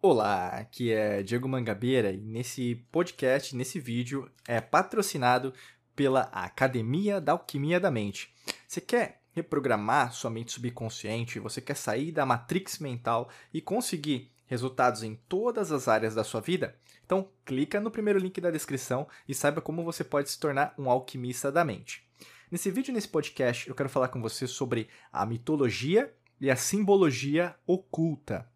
Olá, 0.00 0.50
aqui 0.50 0.92
é 0.92 1.24
Diego 1.24 1.48
Mangabeira 1.48 2.12
e 2.12 2.20
nesse 2.20 2.76
podcast, 2.92 3.56
nesse 3.56 3.80
vídeo, 3.80 4.30
é 4.46 4.60
patrocinado 4.60 5.52
pela 5.96 6.20
Academia 6.32 7.20
da 7.20 7.32
Alquimia 7.32 7.80
da 7.80 7.90
Mente. 7.90 8.32
Você 8.68 8.80
quer 8.80 9.22
reprogramar 9.32 10.12
sua 10.12 10.30
mente 10.30 10.52
subconsciente, 10.52 11.40
você 11.40 11.60
quer 11.60 11.74
sair 11.74 12.12
da 12.12 12.24
matrix 12.24 12.78
mental 12.78 13.28
e 13.52 13.60
conseguir 13.60 14.30
resultados 14.46 15.02
em 15.02 15.16
todas 15.28 15.72
as 15.72 15.88
áreas 15.88 16.14
da 16.14 16.22
sua 16.22 16.40
vida? 16.40 16.76
Então, 17.04 17.28
clica 17.44 17.80
no 17.80 17.90
primeiro 17.90 18.20
link 18.20 18.40
da 18.40 18.52
descrição 18.52 19.08
e 19.26 19.34
saiba 19.34 19.60
como 19.60 19.82
você 19.82 20.04
pode 20.04 20.30
se 20.30 20.38
tornar 20.38 20.74
um 20.78 20.88
alquimista 20.88 21.50
da 21.50 21.64
mente. 21.64 22.08
Nesse 22.52 22.70
vídeo, 22.70 22.94
nesse 22.94 23.08
podcast, 23.08 23.68
eu 23.68 23.74
quero 23.74 23.88
falar 23.88 24.06
com 24.08 24.22
você 24.22 24.46
sobre 24.46 24.88
a 25.12 25.26
mitologia 25.26 26.14
e 26.40 26.48
a 26.48 26.54
simbologia 26.54 27.56
oculta. 27.66 28.48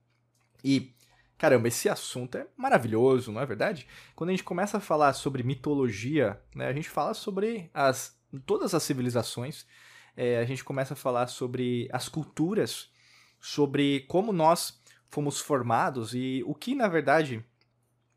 E, 0.62 0.94
caramba, 1.42 1.66
esse 1.66 1.88
assunto 1.88 2.38
é 2.38 2.46
maravilhoso, 2.56 3.32
não 3.32 3.40
é 3.40 3.44
verdade? 3.44 3.84
Quando 4.14 4.30
a 4.30 4.32
gente 4.32 4.44
começa 4.44 4.76
a 4.76 4.80
falar 4.80 5.12
sobre 5.12 5.42
mitologia, 5.42 6.40
né, 6.54 6.68
a 6.68 6.72
gente 6.72 6.88
fala 6.88 7.14
sobre 7.14 7.68
as, 7.74 8.16
todas 8.46 8.72
as 8.76 8.82
civilizações, 8.84 9.66
é, 10.16 10.38
a 10.38 10.44
gente 10.44 10.62
começa 10.62 10.94
a 10.94 10.96
falar 10.96 11.26
sobre 11.26 11.88
as 11.92 12.08
culturas, 12.08 12.92
sobre 13.40 14.06
como 14.06 14.32
nós 14.32 14.80
fomos 15.08 15.40
formados 15.40 16.14
e 16.14 16.44
o 16.46 16.54
que, 16.54 16.76
na 16.76 16.86
verdade, 16.86 17.44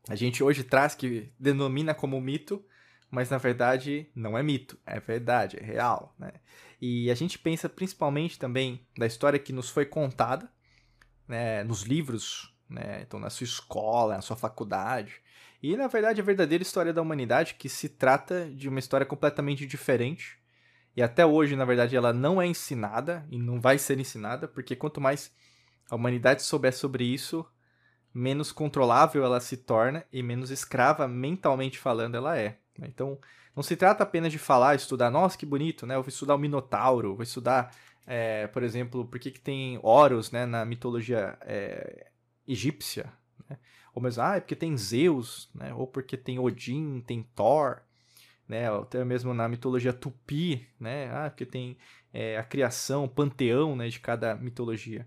a 0.08 0.14
gente 0.14 0.40
hoje 0.44 0.62
traz 0.62 0.94
que 0.94 1.32
denomina 1.36 1.92
como 1.96 2.20
mito, 2.20 2.64
mas 3.10 3.28
na 3.28 3.38
verdade 3.38 4.08
não 4.14 4.38
é 4.38 4.42
mito, 4.44 4.78
é 4.86 5.00
verdade, 5.00 5.56
é 5.60 5.64
real, 5.64 6.14
né? 6.16 6.34
E 6.80 7.10
a 7.10 7.14
gente 7.16 7.40
pensa 7.40 7.68
principalmente 7.68 8.38
também 8.38 8.86
da 8.96 9.04
história 9.04 9.36
que 9.36 9.52
nos 9.52 9.68
foi 9.68 9.84
contada, 9.84 10.48
né, 11.26 11.64
nos 11.64 11.82
livros, 11.82 12.55
né, 12.68 13.02
então 13.02 13.18
na 13.18 13.30
sua 13.30 13.44
escola, 13.44 14.16
na 14.16 14.22
sua 14.22 14.36
faculdade, 14.36 15.20
e 15.62 15.76
na 15.76 15.86
verdade 15.86 16.20
a 16.20 16.24
verdadeira 16.24 16.62
história 16.62 16.92
da 16.92 17.02
humanidade 17.02 17.54
que 17.54 17.68
se 17.68 17.88
trata 17.88 18.48
de 18.50 18.68
uma 18.68 18.78
história 18.78 19.06
completamente 19.06 19.66
diferente. 19.66 20.38
E 20.96 21.02
até 21.02 21.26
hoje, 21.26 21.54
na 21.56 21.66
verdade, 21.66 21.94
ela 21.94 22.10
não 22.10 22.40
é 22.40 22.46
ensinada 22.46 23.26
e 23.30 23.38
não 23.38 23.60
vai 23.60 23.76
ser 23.76 24.00
ensinada, 24.00 24.48
porque 24.48 24.74
quanto 24.74 24.98
mais 24.98 25.30
a 25.90 25.94
humanidade 25.94 26.42
souber 26.42 26.74
sobre 26.74 27.04
isso, 27.04 27.44
menos 28.14 28.50
controlável 28.50 29.22
ela 29.22 29.38
se 29.38 29.58
torna 29.58 30.04
e 30.10 30.22
menos 30.22 30.50
escrava 30.50 31.06
mentalmente 31.06 31.78
falando 31.78 32.16
ela 32.16 32.38
é. 32.38 32.56
Né? 32.78 32.88
Então, 32.88 33.18
não 33.54 33.62
se 33.62 33.76
trata 33.76 34.02
apenas 34.04 34.32
de 34.32 34.38
falar, 34.38 34.74
estudar, 34.74 35.10
nossa, 35.10 35.36
que 35.36 35.44
bonito, 35.44 35.86
né? 35.86 35.96
Eu 35.96 36.02
vou 36.02 36.08
estudar 36.08 36.34
o 36.34 36.38
Minotauro, 36.38 37.14
vou 37.14 37.22
estudar, 37.22 37.74
é, 38.06 38.46
por 38.46 38.62
exemplo, 38.62 39.04
por 39.06 39.18
que, 39.18 39.30
que 39.30 39.40
tem 39.40 39.78
Horus 39.82 40.30
né, 40.30 40.46
na 40.46 40.64
mitologia 40.64 41.36
é, 41.42 42.06
egípcia, 42.46 43.12
né? 43.48 43.58
Ou 43.94 44.02
mesmo, 44.02 44.22
ah, 44.22 44.36
é 44.36 44.40
porque 44.40 44.56
tem 44.56 44.76
Zeus, 44.76 45.50
né? 45.54 45.72
Ou 45.74 45.86
porque 45.86 46.16
tem 46.16 46.38
Odin, 46.38 47.00
tem 47.00 47.22
Thor, 47.34 47.80
né? 48.48 48.70
Até 48.70 49.04
mesmo 49.04 49.32
na 49.34 49.48
mitologia 49.48 49.92
tupi, 49.92 50.66
né? 50.78 51.10
Ah, 51.12 51.30
porque 51.30 51.46
tem 51.46 51.76
é, 52.12 52.36
a 52.38 52.44
criação, 52.44 53.04
o 53.04 53.08
panteão 53.08 53.74
né, 53.76 53.88
de 53.88 54.00
cada 54.00 54.34
mitologia. 54.34 55.06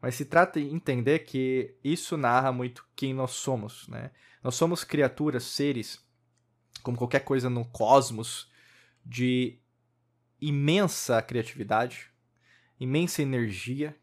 Mas 0.00 0.14
se 0.14 0.24
trata 0.24 0.60
de 0.60 0.66
entender 0.66 1.20
que 1.20 1.74
isso 1.82 2.16
narra 2.16 2.52
muito 2.52 2.86
quem 2.94 3.14
nós 3.14 3.32
somos, 3.32 3.88
né? 3.88 4.10
Nós 4.42 4.54
somos 4.54 4.84
criaturas, 4.84 5.44
seres 5.44 6.04
como 6.86 6.96
qualquer 6.96 7.24
coisa 7.24 7.50
no 7.50 7.64
cosmos, 7.64 8.48
de 9.04 9.58
imensa 10.40 11.20
criatividade, 11.20 12.12
imensa 12.78 13.22
energia 13.22 13.96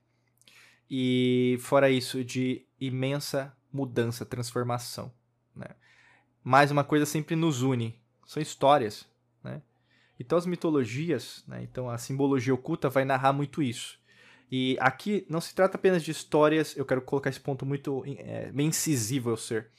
e, 0.95 1.57
fora 1.59 1.89
isso, 1.89 2.23
de 2.23 2.63
imensa 2.79 3.51
mudança, 3.71 4.23
transformação. 4.23 5.11
Né? 5.55 5.65
Mais 6.43 6.69
uma 6.69 6.83
coisa 6.83 7.03
sempre 7.03 7.35
nos 7.35 7.63
une, 7.63 7.99
são 8.27 8.39
histórias. 8.39 9.07
Né? 9.43 9.59
Então 10.19 10.37
as 10.37 10.45
mitologias, 10.45 11.43
né? 11.47 11.63
então 11.63 11.89
a 11.89 11.97
simbologia 11.97 12.53
oculta 12.53 12.89
vai 12.89 13.05
narrar 13.05 13.33
muito 13.33 13.63
isso. 13.63 13.97
E 14.51 14.77
aqui 14.79 15.25
não 15.27 15.41
se 15.41 15.55
trata 15.55 15.77
apenas 15.77 16.03
de 16.03 16.11
histórias, 16.11 16.77
eu 16.77 16.85
quero 16.85 17.01
colocar 17.01 17.31
esse 17.31 17.39
ponto 17.39 17.65
muito 17.65 18.03
é, 18.19 18.51
bem 18.51 18.67
incisivo 18.67 19.31
ao 19.31 19.37
ser 19.37 19.71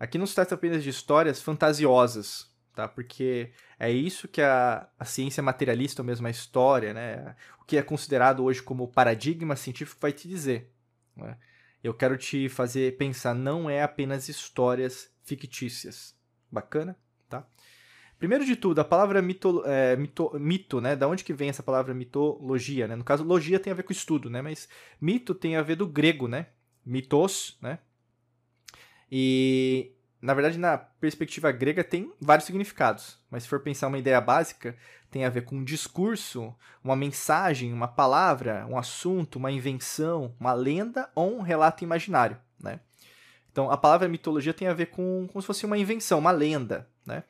Aqui 0.00 0.18
não 0.18 0.26
se 0.26 0.34
trata 0.34 0.56
apenas 0.56 0.82
de 0.82 0.90
histórias 0.90 1.40
fantasiosas, 1.40 2.48
tá? 2.78 2.86
Porque 2.86 3.50
é 3.76 3.90
isso 3.90 4.28
que 4.28 4.40
a, 4.40 4.88
a 4.96 5.04
ciência 5.04 5.42
materialista, 5.42 6.00
ou 6.00 6.06
mesmo 6.06 6.28
a 6.28 6.30
história, 6.30 6.94
né? 6.94 7.34
O 7.60 7.64
que 7.64 7.76
é 7.76 7.82
considerado 7.82 8.44
hoje 8.44 8.62
como 8.62 8.86
paradigma 8.86 9.56
científico 9.56 10.00
vai 10.00 10.12
te 10.12 10.28
dizer. 10.28 10.72
Né? 11.16 11.36
Eu 11.82 11.92
quero 11.92 12.16
te 12.16 12.48
fazer 12.48 12.96
pensar, 12.96 13.34
não 13.34 13.68
é 13.68 13.82
apenas 13.82 14.28
histórias 14.28 15.12
fictícias. 15.24 16.16
Bacana? 16.48 16.96
Tá? 17.28 17.44
Primeiro 18.16 18.44
de 18.44 18.54
tudo, 18.54 18.80
a 18.80 18.84
palavra 18.84 19.20
mito, 19.20 19.64
é, 19.66 19.96
mito, 19.96 20.30
mito, 20.38 20.80
né? 20.80 20.94
Da 20.94 21.08
onde 21.08 21.24
que 21.24 21.32
vem 21.32 21.48
essa 21.48 21.64
palavra 21.64 21.92
mitologia, 21.92 22.86
né? 22.86 22.94
No 22.94 23.02
caso, 23.02 23.24
logia 23.24 23.58
tem 23.58 23.72
a 23.72 23.76
ver 23.76 23.82
com 23.82 23.92
estudo, 23.92 24.30
né? 24.30 24.40
Mas 24.40 24.68
mito 25.00 25.34
tem 25.34 25.56
a 25.56 25.62
ver 25.62 25.74
do 25.74 25.86
grego, 25.88 26.28
né? 26.28 26.46
Mitos, 26.86 27.58
né? 27.60 27.80
E, 29.10 29.90
na 30.20 30.34
verdade, 30.34 30.58
na 30.58 30.76
perspectiva 30.76 31.52
grega 31.52 31.84
tem 31.84 32.12
vários 32.20 32.46
significados, 32.46 33.18
mas 33.30 33.44
se 33.44 33.48
for 33.48 33.60
pensar 33.60 33.86
uma 33.86 33.98
ideia 33.98 34.20
básica, 34.20 34.76
tem 35.10 35.24
a 35.24 35.30
ver 35.30 35.42
com 35.42 35.56
um 35.56 35.64
discurso, 35.64 36.54
uma 36.82 36.96
mensagem, 36.96 37.72
uma 37.72 37.88
palavra, 37.88 38.66
um 38.68 38.76
assunto, 38.76 39.36
uma 39.36 39.50
invenção, 39.50 40.34
uma 40.38 40.52
lenda 40.52 41.08
ou 41.14 41.38
um 41.38 41.40
relato 41.40 41.84
imaginário, 41.84 42.36
né? 42.60 42.80
Então, 43.50 43.70
a 43.70 43.76
palavra 43.76 44.08
mitologia 44.08 44.54
tem 44.54 44.68
a 44.68 44.74
ver 44.74 44.86
com 44.86 45.26
como 45.28 45.40
se 45.40 45.46
fosse 45.46 45.66
uma 45.66 45.78
invenção, 45.78 46.18
uma 46.18 46.30
lenda, 46.30 46.88
né? 47.06 47.24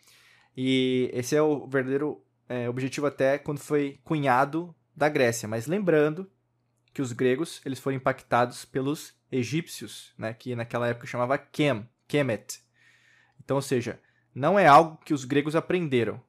E 0.57 1.11
esse 1.13 1.37
é 1.37 1.43
o 1.43 1.67
verdadeiro 1.67 2.23
é, 2.49 2.69
objetivo 2.69 3.07
até 3.07 3.39
quando 3.39 3.59
foi 3.61 4.01
cunhado 4.03 4.75
da 4.97 5.09
Grécia. 5.09 5.47
Mas 5.47 5.67
lembrando 5.67 6.29
que 6.93 7.01
os 7.01 7.13
gregos 7.13 7.61
eles 7.65 7.79
foram 7.79 7.97
impactados 7.97 8.65
pelos 8.65 9.15
egípcios, 9.31 10.13
né, 10.19 10.35
que 10.35 10.57
naquela 10.57 10.89
época 10.89 11.07
chamava 11.07 11.39
Kem, 11.39 11.89
Kemet. 12.09 12.61
Então, 13.49 13.57
ou 13.57 13.63
seja, 13.63 13.99
não 14.35 14.59
é 14.59 14.67
algo 14.67 14.99
que 15.03 15.15
os 15.15 15.25
gregos 15.25 15.57
aprenderam. 15.57 16.21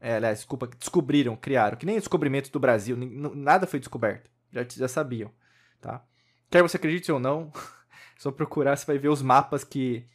É, 0.00 0.14
aliás, 0.14 0.38
desculpa, 0.38 0.68
descobriram, 0.68 1.34
criaram. 1.34 1.76
Que 1.76 1.84
nem 1.84 1.96
o 1.96 1.98
descobrimento 1.98 2.48
do 2.52 2.60
Brasil, 2.60 2.96
nada 2.96 3.66
foi 3.66 3.80
descoberto. 3.80 4.30
Já, 4.52 4.64
já 4.64 4.86
sabiam, 4.86 5.32
tá? 5.80 6.04
Quer 6.48 6.62
você 6.62 6.76
acredite 6.76 7.10
ou 7.10 7.18
não, 7.18 7.52
só 8.16 8.30
procurar, 8.30 8.76
você 8.76 8.86
vai 8.86 8.98
ver 8.98 9.08
os 9.08 9.20
mapas 9.20 9.64
que... 9.64 10.06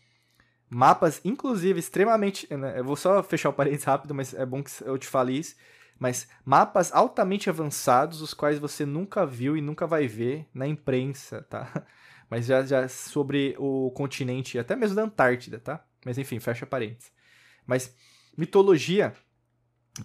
Mapas, 0.70 1.20
inclusive, 1.26 1.78
extremamente... 1.78 2.48
Né, 2.56 2.80
eu 2.80 2.86
vou 2.86 2.96
só 2.96 3.22
fechar 3.22 3.50
o 3.50 3.54
parênteses 3.54 3.84
rápido, 3.84 4.16
mas 4.16 4.34
é 4.34 4.46
bom 4.46 4.64
que 4.64 4.72
eu 4.86 4.98
te 4.98 5.08
fale 5.08 5.38
isso. 5.38 5.58
Mas 6.00 6.26
mapas 6.46 6.94
altamente 6.94 7.50
avançados, 7.50 8.22
os 8.22 8.34
quais 8.34 8.60
você 8.60 8.86
nunca 8.86 9.26
viu 9.26 9.58
e 9.58 9.62
nunca 9.62 9.86
vai 9.86 10.08
ver 10.08 10.48
na 10.54 10.66
imprensa, 10.66 11.46
tá? 11.50 11.86
mas 12.32 12.46
já, 12.46 12.64
já 12.66 12.88
sobre 12.88 13.58
o 13.60 13.92
continente, 13.92 14.58
até 14.58 14.74
mesmo 14.74 14.96
da 14.96 15.04
Antártida, 15.04 15.60
tá? 15.60 15.84
Mas 16.06 16.18
enfim, 16.18 16.40
fecha 16.40 16.66
parênteses. 16.66 17.12
Mas 17.66 17.96
mitologia 18.38 19.14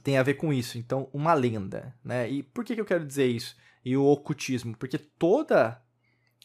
tem 0.02 0.18
a 0.18 0.22
ver 0.22 0.34
com 0.34 0.52
isso, 0.52 0.78
então 0.78 1.08
uma 1.12 1.34
lenda, 1.34 1.94
né? 2.04 2.28
E 2.28 2.42
por 2.42 2.64
que, 2.64 2.74
que 2.74 2.80
eu 2.80 2.84
quero 2.84 3.06
dizer 3.06 3.26
isso? 3.26 3.56
E 3.84 3.96
o 3.96 4.04
ocultismo? 4.04 4.76
Porque 4.76 4.98
toda 4.98 5.80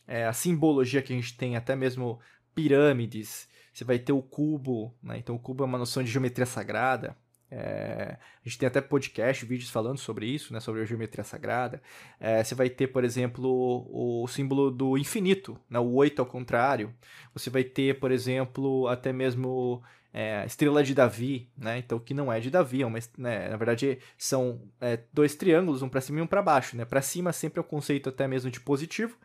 é, 0.07 0.25
a 0.25 0.33
simbologia 0.33 1.01
que 1.01 1.13
a 1.13 1.15
gente 1.15 1.35
tem, 1.37 1.55
até 1.55 1.75
mesmo 1.75 2.19
pirâmides, 2.53 3.47
você 3.73 3.83
vai 3.83 3.97
ter 3.97 4.11
o 4.11 4.21
cubo, 4.21 4.95
né? 5.01 5.17
Então 5.17 5.35
o 5.35 5.39
cubo 5.39 5.63
é 5.63 5.65
uma 5.65 5.77
noção 5.77 6.03
de 6.03 6.11
geometria 6.11 6.45
sagrada, 6.45 7.17
é, 7.51 8.17
a 8.45 8.47
gente 8.47 8.59
tem 8.59 8.67
até 8.67 8.79
podcast, 8.79 9.45
vídeos 9.45 9.69
falando 9.69 9.97
sobre 9.97 10.27
isso, 10.27 10.53
né, 10.53 10.59
sobre 10.59 10.81
a 10.81 10.85
geometria 10.85 11.23
sagrada. 11.23 11.81
É, 12.19 12.43
você 12.43 12.53
vai 12.53 12.69
ter, 12.69 12.87
por 12.87 13.03
exemplo, 13.03 13.49
o, 13.49 14.23
o 14.23 14.27
símbolo 14.27 14.69
do 14.69 14.97
infinito, 14.97 15.59
né, 15.69 15.79
o 15.79 15.93
8 15.93 16.19
ao 16.19 16.25
contrário. 16.25 16.93
Você 17.33 17.49
vai 17.49 17.63
ter, 17.63 17.99
por 17.99 18.11
exemplo, 18.11 18.87
até 18.87 19.11
mesmo 19.11 19.81
é, 20.13 20.45
estrela 20.45 20.83
de 20.83 20.93
Davi, 20.93 21.49
né, 21.57 21.79
então 21.79 21.99
que 21.99 22.13
não 22.13 22.31
é 22.31 22.39
de 22.39 22.51
Davi, 22.51 22.83
é 22.83 22.85
uma, 22.85 22.99
né, 23.17 23.49
na 23.49 23.57
verdade 23.57 23.99
são 24.17 24.61
é, 24.79 24.99
dois 25.11 25.35
triângulos, 25.35 25.81
um 25.81 25.89
para 25.89 26.01
cima 26.01 26.19
e 26.19 26.21
um 26.21 26.27
para 26.27 26.41
baixo. 26.41 26.77
Né? 26.77 26.85
Para 26.85 27.01
cima 27.01 27.33
sempre 27.33 27.59
é 27.59 27.61
o 27.61 27.65
conceito 27.65 28.09
até 28.09 28.27
mesmo 28.27 28.51
de 28.51 28.59
positivo, 28.59 29.17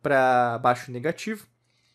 para 0.00 0.58
baixo 0.58 0.92
negativo. 0.92 1.46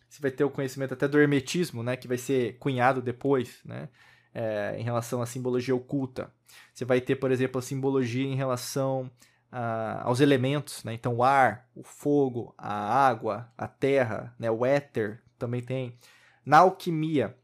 Você 0.10 0.22
vai 0.22 0.31
ter 0.31 0.44
o 0.44 0.50
conhecimento 0.50 0.94
até 0.94 1.07
do 1.07 1.19
hermetismo, 1.19 1.84
né, 1.84 1.95
que 1.95 2.07
vai 2.07 2.18
ser 2.18 2.57
cunhado 2.60 3.01
depois, 3.01 3.60
né? 3.66 3.89
É, 4.38 4.75
em 4.78 4.84
relação 4.84 5.19
à 5.19 5.25
simbologia 5.25 5.75
oculta. 5.75 6.31
Você 6.72 6.86
vai 6.86 7.01
ter, 7.01 7.16
por 7.16 7.31
exemplo, 7.31 7.57
a 7.57 7.62
simbologia 7.62 8.24
em 8.24 8.36
relação 8.36 9.10
a, 9.51 10.04
aos 10.04 10.19
elementos, 10.19 10.84
né? 10.84 10.94
Então, 10.94 11.16
o 11.16 11.24
ar, 11.24 11.68
o 11.74 11.81
fogo, 11.81 12.54
a 12.56 12.72
água, 12.72 13.51
a 13.57 13.68
terra, 13.68 14.36
né? 14.38 14.51
o 14.51 14.63
éter 14.63 15.24
também 15.39 15.60
tem. 15.60 15.98
Na 16.45 16.60
alquimia, 16.60 17.36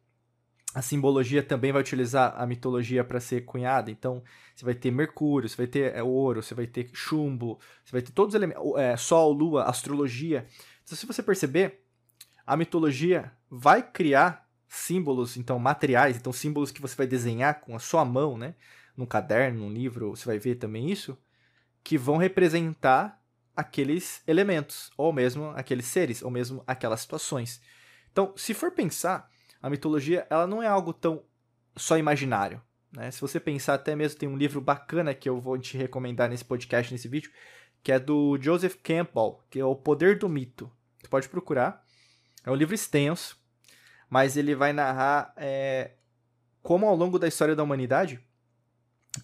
a 0.75 0.84
simbologia 0.84 1.42
também 1.42 1.72
vai 1.72 1.81
utilizar 1.81 2.36
a 2.40 2.45
mitologia 2.45 3.04
para 3.04 3.19
ser 3.19 3.42
cunhada. 3.42 3.90
Então, 3.90 4.22
você 4.56 4.63
vai 4.63 4.75
ter 4.75 4.92
Mercúrio, 4.92 5.50
você 5.50 5.57
vai 5.57 5.68
ter 5.68 5.95
é, 5.95 6.04
ouro, 6.04 6.44
você 6.44 6.54
vai 6.54 6.68
ter 6.68 6.92
chumbo, 6.94 7.60
você 7.84 7.92
vai 7.92 8.04
ter 8.04 8.12
todos 8.12 8.36
os 8.36 8.36
elementos, 8.36 8.63
é, 8.78 8.95
Sol, 8.98 9.34
Lua, 9.34 9.63
astrologia. 9.63 10.45
Então, 10.84 10.95
se 10.95 11.07
você 11.07 11.24
perceber, 11.24 11.84
a 12.45 12.56
mitologia 12.56 13.31
vai 13.50 13.81
criar 13.81 14.43
símbolos, 14.74 15.38
então, 15.38 15.60
materiais, 15.60 16.18
então 16.18 16.34
símbolos 16.34 16.72
que 16.72 16.81
você 16.81 16.96
vai 16.96 17.08
desenhar 17.08 17.62
com 17.62 17.75
a 17.75 17.80
sua 17.80 18.04
mão, 18.04 18.38
né? 18.38 18.56
Num 18.98 19.06
caderno, 19.06 19.62
num 19.62 19.72
livro, 19.72 20.12
você 20.12 20.25
vai 20.25 20.40
ver 20.40 20.56
também 20.56 20.92
isso, 20.92 21.18
que 21.84 21.98
vão 21.98 22.18
representar 22.18 23.22
aqueles 23.56 24.24
elementos, 24.28 24.92
ou 24.98 25.14
mesmo 25.14 25.50
aqueles 25.56 25.86
seres, 25.86 26.22
ou 26.24 26.31
mesmo 26.31 26.64
aquelas 26.66 27.02
situações. 27.02 27.62
Então, 28.12 28.34
se 28.36 28.54
for 28.54 28.72
pensar, 28.72 29.30
a 29.62 29.70
mitologia 29.70 30.25
ela 30.30 30.48
não 30.48 30.62
é 30.62 30.68
algo 30.68 30.92
tão 30.92 31.24
só 31.76 31.98
imaginário. 31.98 32.62
Né? 32.92 33.12
Se 33.12 33.22
você 33.22 33.40
pensar, 33.40 33.76
até 33.76 33.96
mesmo 33.96 34.19
tem 34.19 34.30
um 34.30 34.38
livro 34.38 34.62
bacana 34.62 35.14
que 35.14 35.28
eu 35.28 35.40
vou 35.40 35.58
te 35.58 35.78
recomendar 35.78 36.30
nesse 36.30 36.46
podcast, 36.46 36.92
nesse 36.92 37.08
vídeo, 37.08 37.31
que 37.81 37.92
é 37.92 38.00
do 38.00 38.38
Joseph 38.42 38.76
Campbell, 38.81 39.40
que 39.50 39.60
é 39.60 39.66
O 39.66 39.76
Poder 39.76 40.18
do 40.18 40.30
Mito. 40.30 40.72
Você 41.00 41.08
pode 41.08 41.30
procurar. 41.30 41.84
É 42.46 42.52
um 42.52 42.56
livro 42.56 42.74
extenso, 42.76 43.38
mas 44.10 44.38
ele 44.38 44.56
vai 44.56 44.74
narrar 44.74 45.34
é, 45.38 45.92
como 46.62 46.88
ao 46.88 46.96
longo 46.96 47.20
da 47.20 47.28
história 47.28 47.56
da 47.56 47.64
humanidade 47.64 48.20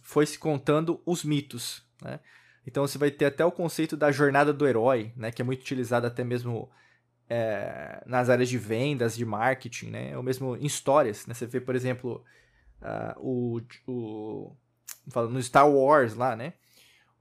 foi 0.02 0.26
se 0.26 0.38
contando 0.38 1.02
os 1.06 1.24
mitos. 1.24 1.84
Né? 2.02 2.20
Então 2.66 2.86
você 2.86 2.98
vai 2.98 3.10
ter 3.10 3.26
até 3.26 3.44
o 3.44 3.52
conceito 3.52 3.96
da 3.98 4.12
jornada 4.12 4.54
do 4.54 4.68
herói, 4.68 5.14
né? 5.16 5.32
que 5.32 5.42
é 5.42 5.46
muito 5.46 5.62
utilizado 5.62 6.06
até 6.06 6.24
mesmo 6.24 6.70
é, 7.30 8.04
nas 8.06 8.30
áreas 8.30 8.50
de 8.50 8.58
vendas, 8.58 9.16
de 9.16 9.26
marketing, 9.26 9.88
né? 9.88 10.18
ou 10.18 10.22
mesmo 10.22 10.56
em 10.58 10.66
histórias. 10.66 11.26
Né? 11.26 11.34
Você 11.34 11.46
vê, 11.46 11.62
por 11.62 11.76
exemplo, 11.76 12.24
uh, 12.82 13.20
o, 13.20 13.62
o 13.88 14.56
no 15.30 15.42
Star 15.42 15.70
Wars 15.70 16.14
lá, 16.14 16.36
né? 16.36 16.54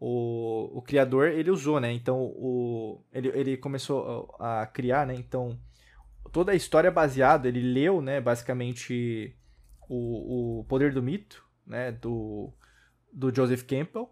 O, 0.00 0.78
o 0.78 0.82
criador 0.82 1.28
ele 1.28 1.50
usou, 1.50 1.80
né? 1.80 1.92
Então 1.92 2.20
o, 2.20 3.02
ele, 3.12 3.28
ele 3.28 3.56
começou 3.56 4.36
a 4.38 4.66
criar, 4.66 5.06
né? 5.06 5.14
Então 5.14 5.58
toda 6.32 6.52
a 6.52 6.54
história 6.54 6.90
baseada, 6.90 7.48
ele 7.48 7.60
leu, 7.60 8.00
né? 8.00 8.20
Basicamente 8.20 9.36
o, 9.88 10.60
o 10.60 10.64
Poder 10.64 10.92
do 10.92 11.02
Mito, 11.02 11.44
né? 11.66 11.92
Do, 11.92 12.52
do 13.12 13.34
Joseph 13.34 13.62
Campbell, 13.62 14.10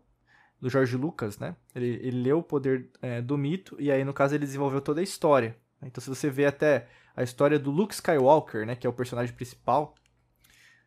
do 0.60 0.70
George 0.70 0.96
Lucas, 0.96 1.38
né? 1.38 1.56
Ele, 1.74 2.00
ele 2.02 2.22
leu 2.22 2.38
o 2.38 2.42
Poder 2.42 2.90
é, 3.00 3.20
do 3.20 3.36
Mito 3.36 3.76
e 3.78 3.90
aí 3.90 4.04
no 4.04 4.14
caso 4.14 4.34
ele 4.34 4.44
desenvolveu 4.44 4.80
toda 4.80 5.00
a 5.00 5.04
história. 5.04 5.56
Então 5.82 6.02
se 6.02 6.08
você 6.08 6.30
vê 6.30 6.46
até 6.46 6.88
a 7.14 7.22
história 7.22 7.58
do 7.58 7.70
Luke 7.70 7.94
Skywalker, 7.94 8.66
né? 8.66 8.76
Que 8.76 8.86
é 8.86 8.90
o 8.90 8.92
personagem 8.92 9.34
principal 9.34 9.94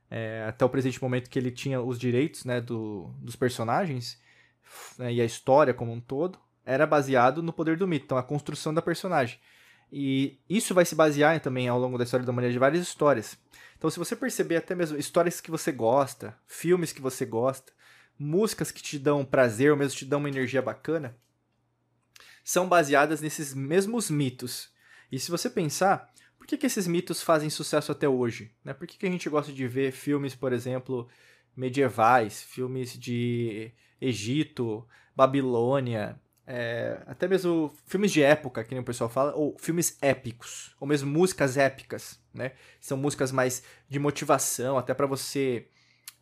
é, 0.09 0.45
até 0.47 0.65
o 0.65 0.69
presente 0.69 1.01
momento 1.01 1.29
que 1.29 1.37
ele 1.37 1.51
tinha 1.51 1.81
os 1.81 1.99
direitos 1.99 2.43
né, 2.43 2.59
do, 2.59 3.13
dos 3.19 3.35
personagens 3.35 4.19
né, 4.97 5.13
e 5.13 5.21
a 5.21 5.25
história 5.25 5.73
como 5.73 5.91
um 5.91 5.99
todo, 5.99 6.39
era 6.65 6.85
baseado 6.85 7.43
no 7.43 7.53
poder 7.53 7.77
do 7.77 7.87
mito, 7.87 8.05
então 8.05 8.17
a 8.17 8.23
construção 8.23 8.73
da 8.73 8.81
personagem. 8.81 9.39
E 9.91 10.39
isso 10.49 10.73
vai 10.73 10.85
se 10.85 10.95
basear 10.95 11.39
também 11.39 11.67
ao 11.67 11.79
longo 11.79 11.97
da 11.97 12.03
história 12.03 12.25
da 12.25 12.31
humanidade 12.31 12.53
de 12.53 12.59
várias 12.59 12.83
histórias. 12.83 13.37
Então, 13.77 13.89
se 13.89 13.97
você 13.97 14.15
perceber 14.15 14.57
até 14.57 14.75
mesmo 14.75 14.97
histórias 14.97 15.41
que 15.41 15.49
você 15.49 15.71
gosta, 15.71 16.37
filmes 16.45 16.91
que 16.91 17.01
você 17.01 17.25
gosta, 17.25 17.71
músicas 18.17 18.71
que 18.71 18.81
te 18.81 18.99
dão 18.99 19.25
prazer 19.25 19.71
ou 19.71 19.77
mesmo 19.77 19.97
te 19.97 20.05
dão 20.05 20.19
uma 20.19 20.29
energia 20.29 20.61
bacana, 20.61 21.17
são 22.43 22.67
baseadas 22.67 23.21
nesses 23.21 23.53
mesmos 23.53 24.09
mitos. 24.09 24.69
E 25.11 25.17
se 25.17 25.31
você 25.31 25.49
pensar, 25.49 26.11
que, 26.49 26.57
que 26.57 26.65
esses 26.65 26.87
mitos 26.87 27.21
fazem 27.21 27.47
sucesso 27.47 27.91
até 27.91 28.09
hoje? 28.09 28.51
Né? 28.65 28.73
Por 28.73 28.87
que, 28.87 28.97
que 28.97 29.05
a 29.05 29.11
gente 29.11 29.29
gosta 29.29 29.53
de 29.53 29.67
ver 29.67 29.91
filmes, 29.91 30.33
por 30.33 30.51
exemplo, 30.51 31.07
medievais, 31.55 32.41
filmes 32.41 32.97
de 32.97 33.71
Egito, 34.01 34.87
Babilônia, 35.15 36.19
é, 36.51 37.03
até 37.05 37.27
mesmo 37.27 37.71
filmes 37.85 38.11
de 38.11 38.23
época, 38.23 38.63
que 38.63 38.73
nem 38.73 38.81
o 38.81 38.85
pessoal 38.85 39.09
fala, 39.09 39.35
ou 39.35 39.55
filmes 39.59 39.97
épicos, 40.01 40.75
ou 40.79 40.87
mesmo 40.87 41.09
músicas 41.09 41.57
épicas, 41.57 42.19
né? 42.33 42.53
São 42.81 42.97
músicas 42.97 43.31
mais 43.31 43.61
de 43.87 43.99
motivação, 43.99 44.75
até 44.75 44.95
para 44.95 45.05
você 45.05 45.67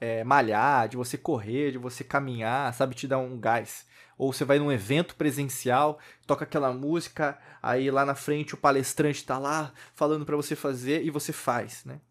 é, 0.02 0.26
malhar, 0.26 0.90
de 0.90 0.98
você 0.98 1.18
correr, 1.18 1.72
de 1.72 1.78
você 1.78 2.04
caminhar, 2.04 2.74
sabe, 2.74 2.94
te 2.94 3.08
dar 3.08 3.20
um 3.20 3.40
gás 3.40 3.88
ou 4.18 4.34
você 4.34 4.44
vai 4.44 4.58
num 4.58 4.72
evento 4.72 5.16
presencial, 5.16 6.00
toca 6.26 6.44
aquela 6.44 6.74
música, 6.74 7.38
aí 7.62 7.92
lá 7.92 8.04
na 8.04 8.16
frente 8.16 8.56
o 8.56 8.58
palestrante 8.58 9.20
está 9.20 9.38
lá 9.38 9.72
falando 9.94 10.26
para 10.26 10.36
você 10.36 10.56
fazer 10.56 11.04
e 11.04 11.12
você 11.12 11.32
faz, 11.32 11.86
né? 11.86 12.02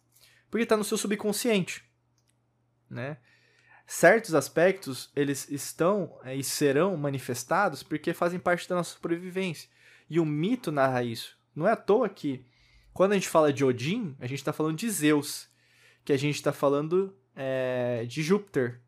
Porque 0.48 0.62
está 0.62 0.76
no 0.76 0.84
seu 0.84 0.96
subconsciente, 0.96 1.84
né? 2.88 3.18
Certos 3.86 4.34
aspectos 4.34 5.10
eles 5.14 5.48
estão 5.48 6.18
é, 6.24 6.34
e 6.34 6.42
serão 6.42 6.96
manifestados 6.96 7.84
porque 7.84 8.12
fazem 8.12 8.38
parte 8.38 8.68
da 8.68 8.74
nossa 8.74 8.94
sobrevivência. 8.94 9.70
E 10.10 10.18
o 10.18 10.24
mito 10.24 10.72
narra 10.72 11.04
isso. 11.04 11.38
Não 11.54 11.68
é 11.68 11.72
à 11.72 11.76
toa 11.76 12.08
que 12.08 12.44
quando 12.92 13.12
a 13.12 13.14
gente 13.14 13.28
fala 13.28 13.52
de 13.52 13.64
Odin, 13.64 14.16
a 14.18 14.26
gente 14.26 14.38
está 14.38 14.52
falando 14.52 14.76
de 14.76 14.90
Zeus, 14.90 15.48
que 16.04 16.12
a 16.12 16.16
gente 16.16 16.34
está 16.34 16.52
falando 16.52 17.14
é, 17.34 18.04
de 18.08 18.22
Júpiter, 18.22 18.80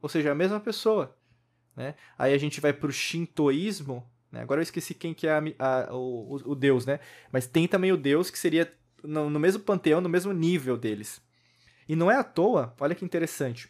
ou 0.00 0.08
seja, 0.08 0.32
a 0.32 0.34
mesma 0.34 0.58
pessoa. 0.58 1.14
Né? 1.76 1.94
Aí 2.18 2.32
a 2.32 2.38
gente 2.38 2.60
vai 2.60 2.72
para 2.72 2.88
o 2.88 2.92
shintoísmo, 2.92 4.08
né? 4.32 4.40
agora 4.40 4.60
eu 4.60 4.62
esqueci 4.62 4.94
quem 4.94 5.12
que 5.12 5.26
é 5.26 5.32
a, 5.32 5.42
a, 5.58 5.94
o, 5.94 6.36
o, 6.46 6.54
deus, 6.54 6.86
né? 6.86 7.00
mas 7.30 7.46
tem 7.46 7.66
também 7.68 7.92
o 7.92 7.96
deus 7.96 8.30
que 8.30 8.38
seria 8.38 8.72
no, 9.02 9.28
no 9.28 9.40
mesmo 9.40 9.62
panteão, 9.62 10.00
no 10.00 10.08
mesmo 10.08 10.32
nível 10.32 10.76
deles. 10.76 11.20
E 11.88 11.96
não 11.96 12.10
é 12.10 12.16
à 12.16 12.24
toa, 12.24 12.74
olha 12.78 12.94
que 12.94 13.04
interessante. 13.04 13.68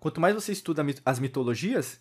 Quanto 0.00 0.20
mais 0.20 0.34
você 0.34 0.52
estuda 0.52 0.84
as 1.04 1.18
mitologias, 1.18 2.00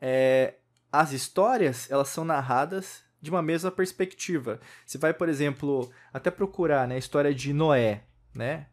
é, 0.00 0.54
as 0.92 1.12
histórias 1.12 1.90
elas 1.90 2.08
são 2.08 2.24
narradas 2.24 3.02
de 3.20 3.30
uma 3.30 3.42
mesma 3.42 3.70
perspectiva. 3.70 4.60
Você 4.86 4.98
vai, 4.98 5.12
por 5.12 5.28
exemplo, 5.28 5.90
até 6.12 6.30
procurar 6.30 6.86
né, 6.86 6.94
a 6.96 6.98
história 6.98 7.34
de 7.34 7.52
Noé, 7.52 8.02
né? 8.34 8.66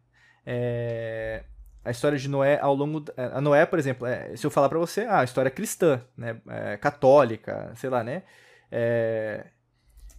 É, 0.45 1.43
a 1.83 1.91
história 1.91 2.17
de 2.17 2.27
Noé 2.27 2.59
ao 2.59 2.75
longo. 2.75 3.03
A 3.17 3.41
Noé, 3.41 3.65
por 3.65 3.79
exemplo, 3.79 4.05
é, 4.07 4.35
se 4.35 4.45
eu 4.45 4.51
falar 4.51 4.69
para 4.69 4.79
você, 4.79 5.01
ah, 5.01 5.19
a 5.19 5.23
história 5.23 5.51
cristã, 5.51 6.01
né? 6.15 6.39
É, 6.47 6.77
católica, 6.77 7.71
sei 7.75 7.89
lá, 7.89 8.03
né? 8.03 8.23
É, 8.71 9.45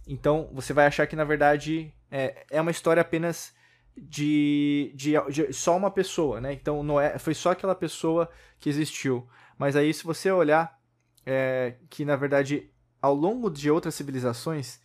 então 0.07 0.49
você 0.53 0.73
vai 0.73 0.85
achar 0.85 1.05
que 1.05 1.15
na 1.15 1.25
verdade 1.25 1.93
é, 2.09 2.45
é 2.49 2.61
uma 2.61 2.71
história 2.71 3.01
apenas 3.01 3.53
de, 3.97 4.91
de, 4.95 5.13
de, 5.31 5.53
só 5.53 5.75
uma 5.75 5.91
pessoa, 5.91 6.39
né? 6.39 6.53
Então 6.53 6.83
Noé 6.83 7.17
foi 7.17 7.33
só 7.33 7.51
aquela 7.51 7.75
pessoa 7.75 8.29
que 8.59 8.69
existiu. 8.69 9.27
Mas 9.57 9.75
aí 9.75 9.93
se 9.93 10.03
você 10.03 10.31
olhar 10.31 10.79
é, 11.25 11.75
que 11.89 12.05
na 12.05 12.15
verdade 12.15 12.71
ao 13.01 13.13
longo 13.13 13.49
de 13.49 13.69
outras 13.69 13.95
civilizações, 13.95 14.79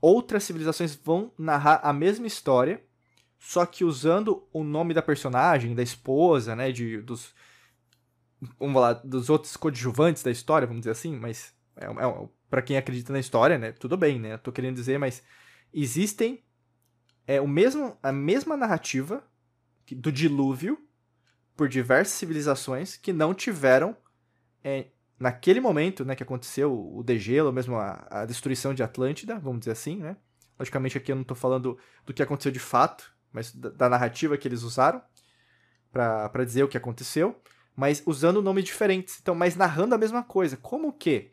outras 0.00 0.44
civilizações 0.44 0.94
vão 0.94 1.32
narrar 1.38 1.80
a 1.82 1.92
mesma 1.92 2.26
história 2.26 2.82
só 3.40 3.64
que 3.64 3.84
usando 3.84 4.46
o 4.52 4.62
nome 4.62 4.92
da 4.92 5.00
personagem, 5.00 5.74
da 5.74 5.82
esposa, 5.82 6.54
né, 6.54 6.70
de, 6.70 6.98
dos, 7.00 7.34
vamos 8.58 8.74
falar, 8.74 8.92
dos 8.92 9.30
outros 9.30 9.56
coadjuvantes 9.56 10.22
da 10.22 10.30
história, 10.30 10.66
vamos 10.66 10.82
dizer 10.82 10.90
assim, 10.90 11.16
mas 11.16 11.54
é, 11.74 11.86
é, 11.86 12.28
para 12.50 12.60
quem 12.60 12.76
acredita 12.76 13.14
na 13.14 13.18
história, 13.18 13.58
né, 13.58 13.72
tudo 13.72 13.96
bem, 13.96 14.20
né, 14.20 14.34
eu 14.34 14.38
tô 14.38 14.52
querendo 14.52 14.74
dizer, 14.74 14.98
mas 14.98 15.22
existem 15.72 16.44
é 17.30 17.40
o 17.40 17.46
mesmo, 17.46 17.96
a 18.02 18.10
mesma 18.10 18.56
narrativa 18.56 19.22
do 19.92 20.10
dilúvio 20.10 20.76
por 21.56 21.68
diversas 21.68 22.14
civilizações 22.14 22.96
que 22.96 23.12
não 23.12 23.32
tiveram 23.32 23.96
é, 24.64 24.86
naquele 25.16 25.60
momento, 25.60 26.04
né, 26.04 26.16
que 26.16 26.24
aconteceu 26.24 26.72
o 26.92 27.04
degelo, 27.04 27.52
mesmo 27.52 27.76
a, 27.76 28.04
a 28.10 28.26
destruição 28.26 28.74
de 28.74 28.82
Atlântida, 28.82 29.38
vamos 29.38 29.60
dizer 29.60 29.70
assim, 29.70 29.98
né, 29.98 30.16
logicamente 30.58 30.98
aqui 30.98 31.12
eu 31.12 31.14
não 31.14 31.22
estou 31.22 31.36
falando 31.36 31.78
do 32.04 32.12
que 32.12 32.20
aconteceu 32.20 32.50
de 32.50 32.58
fato, 32.58 33.14
mas 33.32 33.54
da, 33.54 33.70
da 33.70 33.88
narrativa 33.88 34.36
que 34.36 34.48
eles 34.48 34.62
usaram 34.62 35.00
para 35.92 36.44
dizer 36.44 36.64
o 36.64 36.68
que 36.68 36.76
aconteceu, 36.76 37.40
mas 37.76 38.02
usando 38.06 38.42
nomes 38.42 38.64
diferentes, 38.64 39.18
então, 39.22 39.36
mas 39.36 39.54
narrando 39.54 39.94
a 39.94 39.98
mesma 39.98 40.24
coisa. 40.24 40.56
Como 40.56 40.92
que 40.92 41.30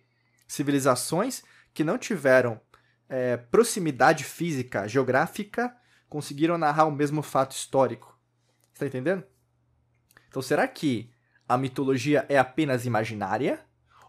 civilizações 0.48 1.42
que 1.74 1.84
não 1.84 1.98
tiveram 1.98 2.62
é, 3.10 3.36
proximidade 3.36 4.24
física, 4.24 4.88
geográfica, 4.88 5.76
conseguiram 6.10 6.58
narrar 6.58 6.86
o 6.86 6.92
mesmo 6.92 7.22
fato 7.22 7.52
histórico? 7.52 8.18
Está 8.74 8.86
entendendo? 8.86 9.24
Então, 10.30 10.42
será 10.42 10.68
que 10.68 11.12
a 11.48 11.58
mitologia 11.58 12.26
é 12.30 12.38
apenas 12.38 12.86
imaginária? 12.86 13.66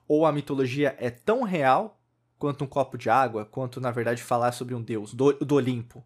Ou 0.07 0.25
a 0.25 0.33
mitologia 0.33 0.97
é 0.99 1.11
tão 1.11 1.43
real 1.43 2.01
quanto 2.39 2.65
um 2.65 2.67
copo 2.67 2.97
de 2.97 3.11
água, 3.11 3.45
quanto, 3.45 3.81
na 3.81 3.91
verdade, 3.91 4.23
falar 4.23 4.53
sobre 4.53 4.75
um 4.75 4.83
deus, 4.83 5.13
do, 5.13 5.33
do 5.33 5.55
Olimpo? 5.55 6.05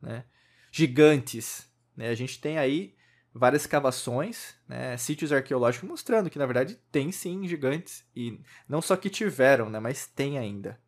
Né? 0.00 0.24
gigantes. 0.70 1.68
Né? 1.96 2.08
A 2.08 2.14
gente 2.14 2.40
tem 2.40 2.58
aí 2.58 2.94
várias 3.34 3.62
escavações, 3.62 4.54
né? 4.68 4.96
sítios 4.96 5.32
arqueológicos 5.32 5.88
mostrando 5.88 6.30
que, 6.30 6.38
na 6.38 6.46
verdade, 6.46 6.78
tem 6.90 7.10
sim 7.12 7.46
gigantes. 7.46 8.04
E 8.14 8.40
não 8.68 8.80
só 8.80 8.96
que 8.96 9.10
tiveram, 9.10 9.68
né? 9.68 9.80
mas 9.80 10.06
tem 10.06 10.38
ainda. 10.38 10.78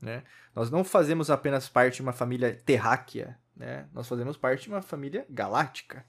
Né? 0.00 0.22
Nós 0.54 0.70
não 0.70 0.84
fazemos 0.84 1.30
apenas 1.30 1.68
parte 1.68 1.96
de 1.96 2.02
uma 2.02 2.12
família 2.12 2.54
terráquea, 2.64 3.38
né? 3.56 3.88
nós 3.92 4.08
fazemos 4.08 4.36
parte 4.36 4.64
de 4.64 4.68
uma 4.70 4.82
família 4.82 5.26
galáctica. 5.28 6.04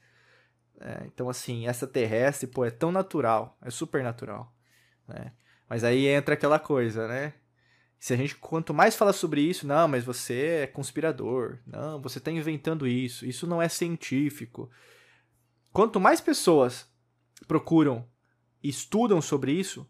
É, 0.80 1.04
então, 1.06 1.30
assim, 1.30 1.68
essa 1.68 1.88
terrestre, 1.88 2.48
pô, 2.48 2.66
é 2.66 2.72
tão 2.72 2.92
natural, 2.92 3.58
é 3.62 3.70
super 3.70 4.04
natural. 4.04 4.54
Né? 5.08 5.32
Mas 5.70 5.84
aí 5.84 6.08
entra 6.08 6.34
aquela 6.34 6.60
coisa, 6.60 7.08
né? 7.08 7.34
Se 7.98 8.14
a 8.14 8.18
gente, 8.18 8.36
quanto 8.36 8.74
mais 8.74 8.96
fala 8.96 9.14
sobre 9.14 9.42
isso, 9.42 9.66
não, 9.66 9.88
mas 9.88 10.04
você 10.04 10.62
é 10.64 10.68
conspirador, 10.68 11.60
não, 11.66 12.00
você 12.02 12.20
está 12.20 12.30
inventando 12.30 12.88
isso, 12.88 13.26
isso 13.26 13.48
não 13.48 13.62
é 13.62 13.70
científico. 13.70 14.70
Quanto 15.72 16.00
mais 16.00 16.22
pessoas 16.22 16.88
procuram 17.48 18.08
e 18.62 18.70
estudam 18.70 19.22
sobre 19.22 19.54
isso, 19.54 19.90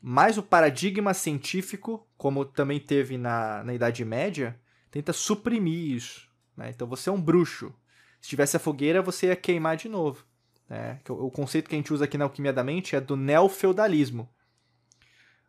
mais 0.00 0.38
o 0.38 0.42
paradigma 0.42 1.12
científico, 1.12 2.08
como 2.16 2.44
também 2.44 2.80
teve 2.80 3.18
na, 3.18 3.62
na 3.64 3.74
Idade 3.74 4.04
Média, 4.04 4.58
tenta 4.90 5.12
suprimir 5.12 5.96
isso. 5.96 6.30
Né? 6.56 6.70
Então 6.70 6.86
você 6.86 7.08
é 7.08 7.12
um 7.12 7.20
bruxo. 7.20 7.74
Se 8.20 8.28
tivesse 8.28 8.56
a 8.56 8.60
fogueira, 8.60 9.02
você 9.02 9.26
ia 9.26 9.36
queimar 9.36 9.76
de 9.76 9.88
novo. 9.88 10.24
Né? 10.68 11.00
O 11.08 11.30
conceito 11.30 11.68
que 11.68 11.74
a 11.74 11.78
gente 11.78 11.92
usa 11.92 12.04
aqui 12.04 12.16
na 12.16 12.24
Alquimia 12.24 12.52
da 12.52 12.64
Mente 12.64 12.96
é 12.96 13.00
do 13.00 13.16
neofeudalismo. 13.16 14.28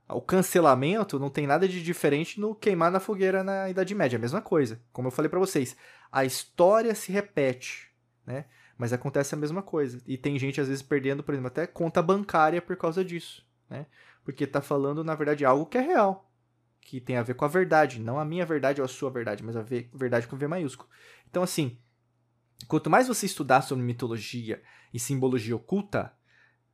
O 0.08 0.22
cancelamento 0.22 1.18
não 1.18 1.32
tem 1.32 1.48
nada 1.48 1.68
de 1.68 1.82
diferente 1.82 2.40
no 2.40 2.54
queimar 2.54 2.92
na 2.92 3.00
fogueira 3.00 3.44
na 3.44 3.70
Idade 3.70 3.96
Média, 3.96 4.18
é 4.18 4.20
a 4.20 4.22
mesma 4.22 4.42
coisa. 4.42 4.80
Como 4.94 5.08
eu 5.08 5.12
falei 5.12 5.30
para 5.30 5.40
vocês, 5.40 5.76
a 6.12 6.24
história 6.24 6.94
se 6.94 7.12
repete, 7.12 7.90
né? 8.26 8.46
Mas 8.78 8.94
acontece 8.94 9.34
a 9.34 9.38
mesma 9.38 9.64
coisa. 9.64 10.00
E 10.06 10.16
tem 10.16 10.38
gente 10.38 10.62
às 10.62 10.68
vezes 10.68 10.84
perdendo, 10.84 11.24
por 11.24 11.34
exemplo, 11.34 11.48
até 11.48 11.66
conta 11.66 12.04
bancária 12.04 12.62
por 12.62 12.76
causa 12.76 13.04
disso, 13.04 13.44
né? 13.68 13.88
Porque 14.24 14.46
tá 14.46 14.62
falando 14.62 15.04
na 15.04 15.16
verdade 15.16 15.44
algo 15.44 15.66
que 15.66 15.78
é 15.78 15.82
real, 15.82 16.25
que 16.86 17.02
tem 17.02 17.18
a 17.18 17.24
ver 17.24 17.34
com 17.34 17.44
a 17.44 17.50
verdade, 17.50 18.00
não 18.00 18.20
a 18.20 18.24
minha 18.24 18.46
verdade 18.46 18.80
ou 18.80 18.86
a 18.86 18.88
sua 18.88 19.10
verdade, 19.10 19.44
mas 19.44 19.58
a 19.58 19.64
verdade 19.64 20.28
com 20.28 20.38
V 20.38 20.48
maiúsculo. 20.48 20.88
Então 21.28 21.42
assim, 21.42 21.78
quanto 22.68 22.90
mais 22.90 23.08
você 23.08 23.26
estudar 23.26 23.62
sobre 23.62 23.84
mitologia 23.84 24.62
e 24.94 25.00
simbologia 25.00 25.56
oculta, 25.56 26.14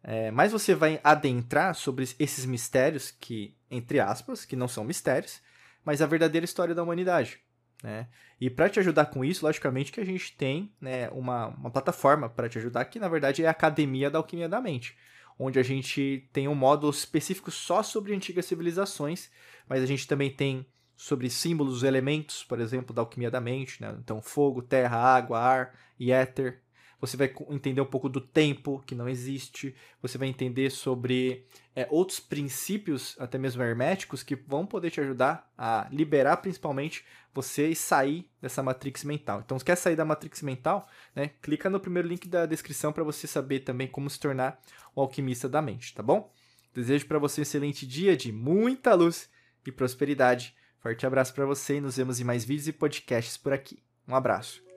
é, 0.04 0.30
mais 0.30 0.52
você 0.52 0.76
vai 0.76 1.00
adentrar 1.02 1.74
sobre 1.74 2.04
esses 2.20 2.46
mistérios 2.46 3.10
que, 3.10 3.56
entre 3.70 4.02
aspas, 4.02 4.44
que 4.44 4.56
não 4.56 4.68
são 4.68 4.84
mistérios, 4.84 5.42
mas 5.86 6.02
a 6.02 6.06
verdadeira 6.06 6.44
história 6.44 6.76
da 6.76 6.84
humanidade. 6.84 7.40
Né? 7.82 8.08
E 8.40 8.50
para 8.50 8.70
te 8.70 8.80
ajudar 8.80 9.06
com 9.06 9.24
isso, 9.24 9.46
logicamente 9.46 9.92
que 9.92 10.02
a 10.02 10.06
gente 10.06 10.36
tem 10.36 10.74
né, 10.80 11.10
uma, 11.12 11.48
uma 11.48 11.72
plataforma 11.72 12.30
para 12.30 12.50
te 12.50 12.58
ajudar, 12.58 12.86
que 12.86 13.00
na 13.00 13.08
verdade 13.08 13.44
é 13.44 13.48
a 13.48 13.52
Academia 13.52 14.10
da 14.10 14.20
Alquimia 14.20 14.50
da 14.50 14.60
Mente, 14.60 14.98
onde 15.38 15.60
a 15.60 15.64
gente 15.64 16.30
tem 16.32 16.48
um 16.48 16.56
módulo 16.56 16.92
específico 16.92 17.52
só 17.52 17.82
sobre 17.84 18.14
antigas 18.14 18.46
civilizações, 18.46 19.30
mas 19.68 19.82
a 19.82 19.86
gente 19.86 20.08
também 20.08 20.30
tem 20.30 20.66
sobre 20.96 21.30
símbolos, 21.30 21.84
elementos, 21.84 22.44
por 22.44 22.60
exemplo, 22.60 22.94
da 22.94 23.02
alquimia 23.02 23.32
da 23.32 23.42
mente, 23.42 23.82
né? 23.82 23.96
então 23.98 24.22
fogo, 24.22 24.62
terra, 24.62 24.98
água, 24.98 25.40
ar 25.40 25.80
e 26.00 26.12
éter, 26.12 26.62
você 27.02 27.18
vai 27.18 27.34
entender 27.50 27.82
um 27.82 27.86
pouco 27.86 28.08
do 28.08 28.22
tempo, 28.22 28.82
que 28.86 28.94
não 28.94 29.10
existe, 29.10 29.76
você 30.00 30.20
vai 30.20 30.28
entender 30.28 30.70
sobre 30.70 31.44
é, 31.76 31.88
outros 31.90 32.20
princípios, 32.20 33.16
até 33.20 33.40
mesmo 33.40 33.64
herméticos, 33.64 34.22
que 34.22 34.36
vão 34.36 34.68
poder 34.68 34.92
te 34.92 35.02
ajudar 35.02 35.52
a 35.58 35.88
liberar 35.92 36.38
principalmente 36.38 37.04
você 37.34 37.70
e 37.70 37.76
sair 37.76 38.30
dessa 38.40 38.62
matrix 38.62 39.04
mental. 39.04 39.42
Então, 39.44 39.58
se 39.58 39.66
quer 39.66 39.76
sair 39.76 39.96
da 39.96 40.06
matrix 40.06 40.44
mental, 40.44 40.88
né, 41.16 41.32
clica 41.42 41.72
no 41.72 41.80
primeiro 41.80 42.08
link 42.08 42.28
da 42.28 42.46
descrição 42.46 42.94
para 42.94 43.04
você 43.04 43.26
saber 43.26 43.62
também 43.62 43.88
como 43.88 44.08
se 44.08 44.20
tornar 44.20 44.62
um 44.96 45.02
alquimista 45.02 45.50
da 45.50 45.62
mente, 45.62 45.96
tá 45.96 46.04
bom? 46.04 46.32
Desejo 46.72 47.08
para 47.08 47.18
você 47.18 47.42
um 47.42 47.44
excelente 47.44 47.88
dia 47.88 48.16
de 48.16 48.32
muita 48.32 48.94
luz 48.94 49.28
e 49.66 49.72
prosperidade. 49.72 50.56
Forte 50.80 51.06
abraço 51.06 51.34
para 51.34 51.46
você 51.46 51.78
e 51.78 51.82
nos 51.82 51.98
vemos 51.98 52.20
em 52.20 52.24
mais 52.24 52.46
vídeos 52.46 52.68
e 52.68 52.74
podcasts 52.74 53.38
por 53.38 53.54
aqui. 53.54 53.82
Um 54.08 54.16
abraço. 54.16 54.71